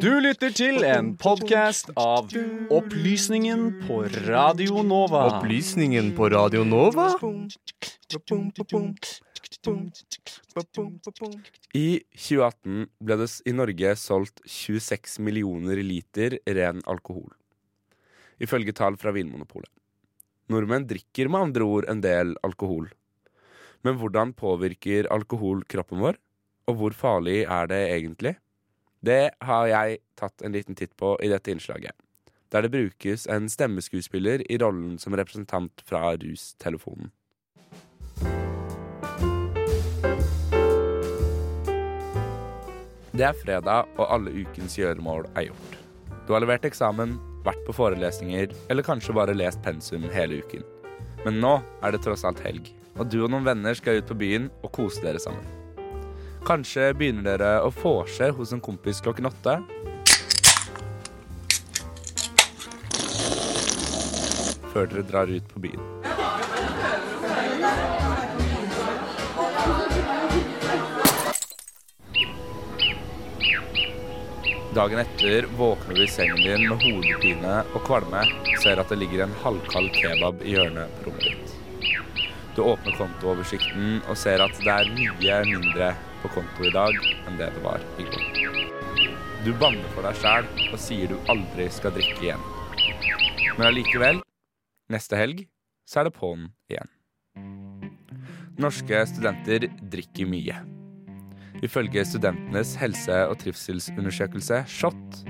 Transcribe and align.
Du 0.00 0.10
lytter 0.20 0.50
til 0.52 0.82
en 0.84 1.06
podkast 1.16 1.88
av 1.96 2.28
Opplysningen 2.76 3.62
på 3.86 4.02
Radio 4.26 4.82
Nova. 4.84 5.22
Opplysningen 5.38 6.10
på 6.18 6.28
Radio 6.28 6.60
Nova? 6.68 7.06
I 11.72 11.88
2018 12.12 12.84
ble 13.00 13.16
det 13.22 13.28
i 13.48 13.54
Norge 13.56 13.94
solgt 13.96 14.42
26 14.44 15.16
millioner 15.24 15.80
liter 15.80 16.36
ren 16.58 16.82
alkohol. 16.84 17.30
Ifølge 18.44 18.74
tall 18.76 18.98
fra 19.00 19.14
Vinmonopolet. 19.16 19.70
Nordmenn 20.52 20.84
drikker 20.90 21.32
med 21.32 21.48
andre 21.48 21.64
ord 21.64 21.88
en 21.88 22.04
del 22.04 22.36
alkohol. 22.44 22.90
Men 23.80 23.96
hvordan 24.02 24.36
påvirker 24.36 25.08
alkohol 25.08 25.64
kroppen 25.64 26.04
vår? 26.04 26.20
Og 26.70 26.78
hvor 26.78 26.94
farlig 26.94 27.42
er 27.42 27.66
det 27.70 27.80
egentlig? 27.90 28.36
Det 29.02 29.32
har 29.42 29.66
jeg 29.66 29.98
tatt 30.18 30.44
en 30.46 30.54
liten 30.54 30.78
titt 30.78 30.92
på 30.96 31.16
i 31.18 31.30
dette 31.32 31.50
innslaget, 31.50 31.94
der 32.54 32.62
det 32.62 32.70
brukes 32.70 33.26
en 33.26 33.48
stemmeskuespiller 33.50 34.44
i 34.46 34.58
rollen 34.62 34.94
som 35.02 35.16
representant 35.18 35.82
fra 35.88 36.12
rustelefonen. 36.22 37.10
Det 43.12 43.26
er 43.26 43.36
fredag, 43.36 43.90
og 43.98 44.06
alle 44.06 44.30
ukens 44.32 44.78
gjøremål 44.78 45.26
er 45.34 45.50
gjort. 45.50 45.74
Du 46.24 46.32
har 46.32 46.40
levert 46.40 46.64
eksamen, 46.64 47.18
vært 47.44 47.60
på 47.66 47.74
forelesninger, 47.76 48.54
eller 48.70 48.86
kanskje 48.86 49.16
bare 49.18 49.34
lest 49.36 49.60
pensum 49.66 50.06
hele 50.14 50.38
uken. 50.40 50.62
Men 51.26 51.42
nå 51.42 51.58
er 51.82 51.92
det 51.92 52.00
tross 52.06 52.24
alt 52.24 52.40
helg, 52.46 52.70
og 52.96 53.10
du 53.10 53.18
og 53.24 53.34
noen 53.34 53.50
venner 53.50 53.76
skal 53.76 53.98
ut 54.00 54.08
på 54.08 54.16
byen 54.22 54.48
og 54.62 54.72
kose 54.78 55.02
dere 55.04 55.20
sammen. 55.20 55.61
Kanskje 56.42 56.88
begynner 56.98 57.38
dere 57.38 57.50
å 57.62 57.68
vorse 57.70 58.32
hos 58.34 58.50
en 58.50 58.60
kompis 58.60 58.98
klokken 59.04 59.28
åtte. 59.28 59.60
Før 64.72 64.90
dere 64.90 65.04
drar 65.06 65.30
ut 65.30 65.46
på 65.52 65.62
byen. 65.62 65.88
Dagen 74.74 74.98
etter 74.98 75.46
våkner 75.56 75.94
du 75.94 76.02
i 76.02 76.10
sengen 76.10 76.42
din 76.42 76.66
med 76.66 76.82
hodepine 76.82 77.58
og 77.70 77.82
kvalme 77.86 78.26
og 78.26 78.54
ser 78.64 78.82
at 78.82 78.90
det 78.90 78.98
ligger 78.98 79.28
en 79.28 79.40
halvkald 79.44 79.92
kebab 79.94 80.42
i 80.42 80.56
hjørnet 80.56 80.94
på 80.96 81.10
rommet 81.10 81.28
ditt. 81.28 81.58
Du 82.56 82.64
åpner 82.66 82.96
kontooversikten 82.98 84.00
og 84.08 84.16
ser 84.18 84.42
at 84.42 84.56
det 84.64 84.72
er 84.72 84.96
mye 84.96 85.44
mindre 85.46 85.92
på 86.22 86.30
konto 86.36 86.66
i 86.66 86.72
dag 86.74 86.96
enn 87.26 87.38
det 87.40 87.50
det 87.54 87.62
var 87.64 87.82
i 88.00 88.06
går. 88.08 88.26
Du 89.42 89.50
banner 89.58 89.88
for 89.94 90.06
deg 90.06 90.18
sjæl 90.22 90.48
og 90.70 90.78
sier 90.78 91.10
du 91.10 91.16
aldri 91.32 91.66
skal 91.74 91.94
drikke 91.96 92.28
igjen. 92.28 92.44
Men 93.58 93.68
allikevel, 93.68 94.22
neste 94.92 95.18
helg, 95.18 95.46
så 95.82 96.00
er 96.00 96.08
det 96.08 96.16
på'n 96.16 96.46
igjen. 96.70 96.92
Norske 98.62 99.02
studenter 99.10 99.66
drikker 99.90 100.28
mye. 100.30 100.60
Ifølge 101.62 102.04
Studentenes 102.06 102.74
helse- 102.80 103.24
og 103.30 103.38
trivselsundersøkelse, 103.42 104.64
SHoT, 104.66 105.22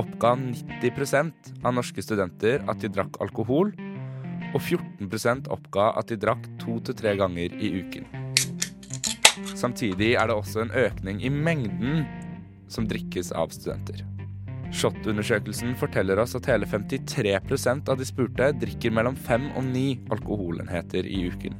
oppga 0.00 0.34
90% 0.38 1.52
av 1.62 1.74
norske 1.76 2.04
studenter 2.04 2.64
at 2.70 2.82
de 2.82 2.90
drakk 2.92 3.18
alkohol, 3.24 3.72
og 4.54 4.60
14% 4.62 5.50
oppga 5.52 5.90
at 5.98 6.10
de 6.10 6.20
drakk 6.22 6.46
to 6.62 6.78
til 6.86 6.96
tre 6.98 7.16
ganger 7.18 7.56
i 7.60 7.72
uken. 7.82 8.15
Samtidig 9.56 10.12
er 10.20 10.28
det 10.28 10.36
også 10.36 10.66
en 10.66 10.74
økning 10.76 11.22
i 11.24 11.32
mengden 11.32 12.04
som 12.68 12.84
drikkes 12.88 13.32
av 13.32 13.54
studenter. 13.54 14.02
SHoT-undersøkelsen 14.74 15.76
forteller 15.78 16.18
oss 16.20 16.34
at 16.36 16.48
hele 16.50 16.66
53% 16.68 17.88
av 17.88 17.96
de 17.96 18.06
spurte 18.08 18.50
drikker 18.60 18.92
mellom 18.92 19.16
fem 19.16 19.48
og 19.54 19.64
ni 19.70 20.00
alkoholenheter 20.12 21.06
i 21.08 21.22
uken. 21.30 21.56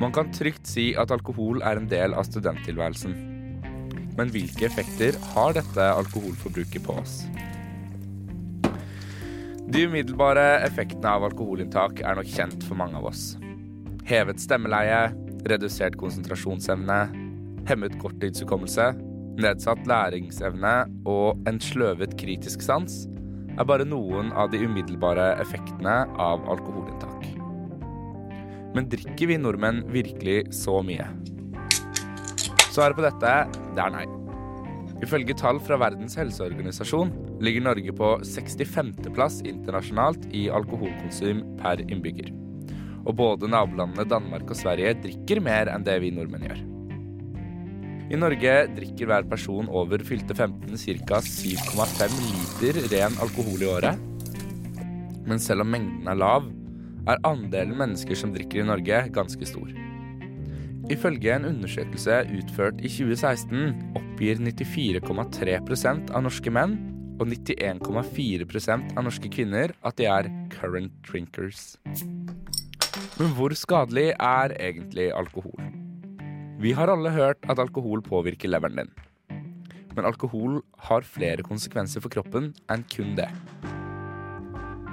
Man 0.00 0.12
kan 0.12 0.30
trygt 0.30 0.68
si 0.68 0.90
at 1.00 1.10
alkohol 1.14 1.62
er 1.64 1.80
en 1.80 1.88
del 1.90 2.14
av 2.14 2.28
studenttilværelsen. 2.28 3.16
Men 4.16 4.30
hvilke 4.32 4.68
effekter 4.68 5.16
har 5.32 5.56
dette 5.56 5.90
alkoholforbruket 5.96 6.84
på 6.84 6.98
oss? 7.00 7.22
De 9.66 9.82
umiddelbare 9.88 10.60
effektene 10.62 11.16
av 11.16 11.24
alkoholinntak 11.26 12.04
er 12.04 12.20
nok 12.20 12.28
kjent 12.30 12.62
for 12.68 12.78
mange 12.78 13.00
av 13.00 13.08
oss. 13.08 13.32
Hevet 14.06 14.38
stemmeleie, 14.38 15.08
redusert 15.50 15.96
konsentrasjonsevne, 16.00 17.00
hemmet 17.68 17.96
korttidshukommelse, 18.02 18.92
nedsatt 19.42 19.82
læringsevne 19.88 20.74
og 21.08 21.48
en 21.48 21.60
sløvet 21.62 22.16
kritisk 22.20 22.64
sans 22.64 23.04
er 23.56 23.68
bare 23.68 23.86
noen 23.88 24.32
av 24.36 24.50
de 24.52 24.60
umiddelbare 24.64 25.34
effektene 25.42 26.02
av 26.20 26.44
alkoholinntak. 26.52 27.24
Men 28.76 28.88
drikker 28.92 29.30
vi 29.30 29.38
nordmenn 29.40 29.82
virkelig 29.92 30.42
så 30.56 30.82
mye? 30.84 31.08
Svaret 32.68 32.96
på 32.98 33.04
dette 33.06 33.34
det 33.76 33.80
er 33.82 33.94
nei. 33.94 34.04
Ifølge 35.04 35.36
tall 35.36 35.58
fra 35.60 35.78
Verdens 35.80 36.16
helseorganisasjon 36.16 37.12
ligger 37.44 37.64
Norge 37.64 37.92
på 37.96 38.14
65. 38.24 38.94
plass 39.16 39.42
internasjonalt 39.44 40.28
i 40.36 40.46
alkoholkonsum 40.52 41.42
per 41.60 41.84
innbygger. 41.84 42.32
Og 43.06 43.14
både 43.18 43.50
nabolandene 43.50 44.06
Danmark 44.10 44.50
og 44.50 44.58
Sverige 44.58 44.96
drikker 45.04 45.40
mer 45.44 45.70
enn 45.72 45.86
det 45.86 46.00
vi 46.02 46.10
nordmenn 46.14 46.48
gjør. 46.48 46.64
I 48.06 48.18
Norge 48.18 48.52
drikker 48.76 49.08
hver 49.10 49.24
person 49.26 49.66
over 49.66 50.02
fylte 50.06 50.34
15 50.34 50.78
ca. 50.78 51.18
7,5 51.22 52.20
liter 52.22 52.78
ren 52.92 53.16
alkohol 53.22 53.64
i 53.64 53.70
året. 53.70 54.04
Men 55.26 55.42
selv 55.42 55.64
om 55.64 55.72
mengden 55.74 56.06
er 56.06 56.18
lav, 56.18 56.46
er 57.06 57.22
andelen 57.26 57.74
mennesker 57.78 58.18
som 58.18 58.34
drikker 58.34 58.62
i 58.62 58.66
Norge, 58.66 59.00
ganske 59.14 59.46
stor. 59.46 59.70
Ifølge 60.90 61.32
en 61.34 61.48
undersøkelse 61.48 62.20
utført 62.38 62.78
i 62.78 62.90
2016 62.90 63.96
oppgir 63.98 64.38
94,3% 64.38 66.12
av 66.14 66.26
norske 66.28 66.52
menn 66.54 66.76
og 67.18 67.26
91,4% 67.32 68.94
av 68.94 69.06
norske 69.08 69.30
kvinner 69.32 69.74
at 69.82 69.98
de 69.98 70.06
er 70.06 70.30
current 70.54 70.94
drinkers. 71.08 71.74
Men 73.16 73.30
hvor 73.32 73.52
skadelig 73.56 74.10
er 74.12 74.52
egentlig 74.60 75.06
alkohol? 75.16 75.70
Vi 76.60 76.74
har 76.76 76.90
alle 76.92 77.08
hørt 77.14 77.46
at 77.48 77.60
alkohol 77.62 78.02
påvirker 78.04 78.50
leveren 78.52 78.82
din. 78.82 78.90
Men 79.96 80.04
alkohol 80.04 80.58
har 80.88 81.06
flere 81.08 81.44
konsekvenser 81.46 82.04
for 82.04 82.12
kroppen 82.12 82.50
enn 82.72 82.84
kun 82.92 83.14
det. 83.16 83.30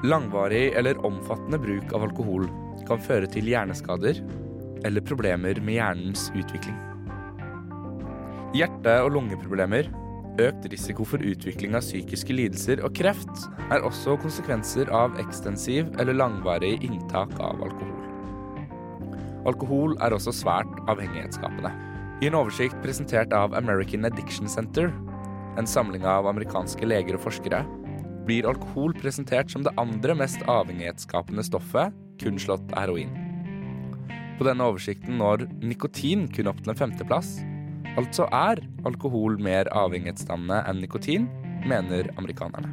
Langvarig 0.07 0.69
eller 0.79 1.01
omfattende 1.03 1.59
bruk 1.59 1.91
av 1.91 2.05
alkohol 2.07 2.47
kan 2.87 3.03
føre 3.03 3.27
til 3.31 3.49
hjerneskader 3.51 4.21
eller 4.87 5.03
problemer 5.03 5.59
med 5.59 5.81
hjernens 5.81 6.29
utvikling. 6.31 6.79
Hjerte- 8.55 9.01
og 9.03 9.11
lungeproblemer, 9.17 9.91
økt 10.39 10.69
risiko 10.71 11.03
for 11.07 11.19
utvikling 11.19 11.75
av 11.75 11.83
psykiske 11.83 12.39
lidelser 12.39 12.85
og 12.87 12.95
kreft 12.95 13.49
er 13.67 13.83
også 13.83 14.15
konsekvenser 14.23 14.91
av 14.95 15.19
ekstensiv 15.19 15.91
eller 15.99 16.15
langvarig 16.15 16.77
inntak 16.87 17.35
av 17.43 17.59
alkohol. 17.67 18.02
Alkohol 19.49 19.97
er 19.99 20.15
også 20.15 20.31
svært 20.35 20.69
avhengighetsskapende. 20.91 21.71
I 22.23 22.29
en 22.29 22.37
oversikt 22.39 22.77
presentert 22.83 23.33
av 23.35 23.55
American 23.57 24.07
Addiction 24.07 24.47
Center, 24.47 24.87
en 25.59 25.67
samling 25.67 26.05
av 26.07 26.29
amerikanske 26.29 26.87
leger 26.87 27.17
og 27.17 27.25
forskere, 27.25 27.63
blir 28.23 28.47
alkohol 28.47 28.95
presentert 28.95 29.51
som 29.51 29.65
det 29.65 29.73
andre 29.81 30.15
mest 30.15 30.45
avhengighetsskapende 30.47 31.43
stoffet, 31.43 31.91
kun 32.23 32.39
slått 32.39 32.71
heroin. 32.77 33.11
På 34.39 34.47
denne 34.47 34.65
oversikten 34.71 35.19
når 35.19 35.45
nikotin 35.59 36.29
kun 36.31 36.49
opp 36.49 36.63
til 36.63 36.73
en 36.73 36.79
femteplass. 36.79 37.35
Altså 37.99 38.29
er 38.31 38.63
alkohol 38.87 39.35
mer 39.43 39.67
avhengighetsdannende 39.75 40.63
enn 40.71 40.81
nikotin, 40.81 41.27
mener 41.67 42.09
amerikanerne. 42.15 42.71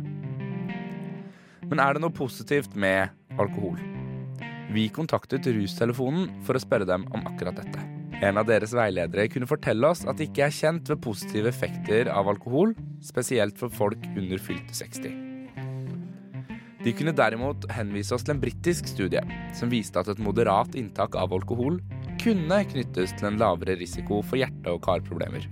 Men 1.67 1.83
er 1.83 1.95
det 1.95 2.07
noe 2.07 2.15
positivt 2.15 2.79
med 2.79 3.11
alkohol? 3.39 3.90
Vi 4.71 4.85
kontaktet 4.95 5.49
Rustelefonen 5.51 6.29
for 6.47 6.55
å 6.55 6.63
spørre 6.63 6.87
dem 6.87 7.03
om 7.11 7.25
akkurat 7.27 7.57
dette. 7.59 7.83
En 8.23 8.37
av 8.39 8.47
deres 8.47 8.71
veiledere 8.77 9.27
kunne 9.33 9.49
fortelle 9.49 9.89
oss 9.89 10.05
at 10.07 10.21
det 10.21 10.29
ikke 10.29 10.45
er 10.47 10.55
kjent 10.55 10.91
ved 10.93 11.01
positive 11.03 11.51
effekter 11.51 12.11
av 12.13 12.29
alkohol, 12.31 12.77
spesielt 13.03 13.59
for 13.59 13.73
folk 13.73 14.05
under 14.13 14.39
fylte 14.39 14.77
60. 14.77 15.17
De 16.85 16.93
kunne 16.97 17.17
derimot 17.17 17.67
henvise 17.75 18.15
oss 18.15 18.23
til 18.25 18.37
en 18.37 18.43
britisk 18.45 18.87
studie 18.93 19.23
som 19.57 19.73
viste 19.73 19.99
at 20.01 20.09
et 20.13 20.23
moderat 20.23 20.77
inntak 20.79 21.19
av 21.19 21.35
alkohol 21.35 21.81
kunne 22.21 22.61
knyttes 22.71 23.17
til 23.17 23.31
en 23.33 23.41
lavere 23.41 23.75
risiko 23.81 24.21
for 24.23 24.39
hjerte- 24.41 24.71
og 24.71 24.85
karproblemer. 24.87 25.49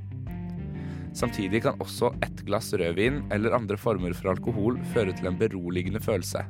Samtidig 1.16 1.64
kan 1.64 1.80
også 1.82 2.12
ett 2.22 2.44
glass 2.46 2.70
rødvin 2.76 3.24
eller 3.34 3.56
andre 3.56 3.80
former 3.80 4.14
for 4.14 4.30
alkohol 4.36 4.78
føre 4.94 5.16
til 5.16 5.32
en 5.32 5.40
beroligende 5.40 6.04
følelse. 6.04 6.44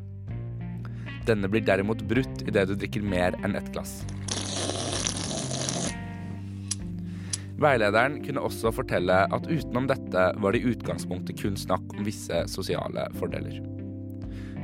Denne 1.29 1.51
blir 1.53 1.65
derimot 1.65 2.03
brutt 2.09 2.47
idet 2.47 2.69
du 2.71 2.77
drikker 2.79 3.05
mer 3.05 3.37
enn 3.45 3.59
ett 3.59 3.69
glass. 3.75 4.01
Veilederen 7.59 8.21
kunne 8.23 8.45
også 8.47 8.71
fortelle 8.73 9.25
at 9.35 9.49
utenom 9.51 9.89
dette 9.91 10.29
var 10.39 10.55
det 10.55 10.63
i 10.63 10.71
utgangspunktet 10.71 11.41
kun 11.41 11.59
snakk 11.59 11.97
om 11.97 12.07
visse 12.07 12.45
sosiale 12.51 13.09
fordeler. 13.19 13.59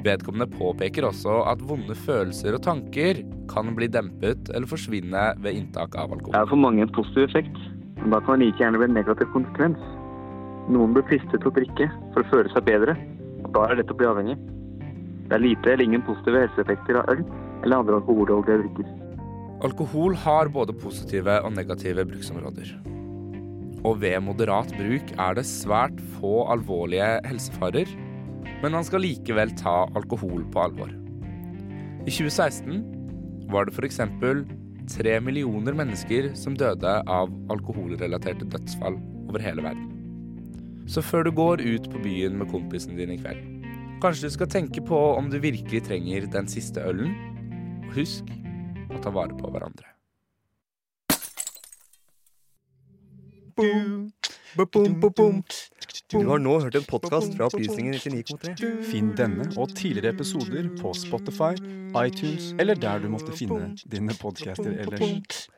Vedkommende 0.04 0.46
påpeker 0.52 1.06
også 1.08 1.40
at 1.50 1.62
vonde 1.64 1.96
følelser 1.96 2.54
og 2.54 2.62
tanker 2.66 3.22
kan 3.50 3.72
bli 3.76 3.88
dempet 3.90 4.50
eller 4.52 4.68
forsvinne 4.68 5.24
ved 5.42 5.58
inntak 5.58 5.96
av 5.98 6.12
Det 6.20 6.36
er 6.38 6.50
for 6.50 6.60
mange 6.60 6.84
en 6.84 6.92
positiv 6.92 7.26
effekt, 7.26 7.60
men 7.98 8.12
da 8.12 8.20
kan 8.20 8.38
det 8.38 8.52
like 8.52 8.62
gjerne 8.62 8.78
bli 8.78 8.90
en 8.90 8.98
negativ 9.00 9.32
konsekvens. 9.32 9.80
Noen 10.70 10.94
blir 10.94 11.08
fristet 11.08 11.40
til 11.40 11.50
å 11.50 11.56
drikke 11.56 11.88
for 12.12 12.22
å 12.22 12.30
føle 12.30 12.52
seg 12.52 12.68
bedre, 12.68 12.94
og 13.42 13.50
da 13.56 13.64
er 13.64 13.74
det 13.74 13.82
lett 13.82 13.96
å 13.96 13.98
bli 13.98 14.12
avhengig. 14.12 14.38
Det 15.24 15.36
er 15.36 15.42
lite 15.42 15.72
eller 15.72 15.88
ingen 15.88 16.04
positive 16.04 16.42
helseeffekter 16.44 17.00
av 17.00 17.12
øl 17.14 17.22
eller 17.64 17.78
andre 17.80 18.00
alkoholholdige 18.00 18.60
drikker. 18.64 18.90
Alkohol 19.64 20.16
har 20.20 20.50
både 20.52 20.74
positive 20.76 21.38
og 21.46 21.54
negative 21.56 22.04
bruksområder. 22.10 22.74
Og 23.84 24.00
ved 24.02 24.20
moderat 24.24 24.72
bruk 24.76 25.14
er 25.20 25.38
det 25.38 25.46
svært 25.48 25.96
få 26.18 26.42
alvorlige 26.52 27.08
helsefarer, 27.24 27.88
men 28.62 28.76
man 28.76 28.84
skal 28.84 29.04
likevel 29.04 29.52
ta 29.60 29.84
alkohol 29.96 30.44
på 30.52 30.62
alvor. 30.66 30.92
I 32.04 32.12
2016 32.12 32.84
var 33.52 33.68
det 33.68 33.76
f.eks. 33.76 34.00
tre 34.92 35.16
millioner 35.24 35.76
mennesker 35.76 36.34
som 36.36 36.56
døde 36.56 36.94
av 37.08 37.32
alkoholrelaterte 37.52 38.48
dødsfall 38.52 39.00
over 39.30 39.40
hele 39.40 39.64
verden. 39.64 39.88
Så 40.86 41.00
før 41.00 41.24
du 41.24 41.32
går 41.32 41.64
ut 41.64 41.88
på 41.88 42.04
byen 42.04 42.36
med 42.36 42.50
kompisen 42.52 42.96
din 42.96 43.14
i 43.14 43.20
kveld, 43.20 43.53
kanskje 44.02 44.28
du 44.28 44.34
skal 44.34 44.50
tenke 44.50 44.82
på 44.84 44.98
om 45.14 45.30
du 45.30 45.38
virkelig 45.42 45.84
trenger 45.88 46.26
den 46.32 46.48
siste 46.50 46.82
ølen, 46.84 47.14
og 47.86 47.94
husk 47.98 48.30
å 48.90 49.00
ta 49.04 49.12
vare 49.14 49.36
på 49.38 49.50
hverandre. 49.50 49.90
Du 56.12 56.26
har 56.28 56.38
nå 56.38 56.54
hørt 56.60 56.74
en 56.78 56.86
podkast 56.86 57.36
fra 57.36 57.46
Opplysningen 57.46 57.94
99,3. 57.94 58.70
Finn 58.90 59.12
denne 59.18 59.46
og 59.54 59.74
tidligere 59.78 60.14
episoder 60.14 60.68
på 60.80 60.92
Spotify, 60.98 61.54
iTunes 62.02 62.52
eller 62.58 62.78
der 62.78 63.02
du 63.02 63.08
måtte 63.14 63.34
finne 63.34 63.72
dine 63.90 64.14
podcaster 64.18 64.74
ellers. 64.84 65.48